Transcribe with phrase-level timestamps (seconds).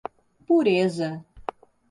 [0.47, 1.21] Pureza